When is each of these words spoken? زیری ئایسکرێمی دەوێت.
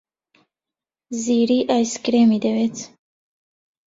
زیری 1.21 1.59
ئایسکرێمی 1.69 2.39
دەوێت. 2.45 2.77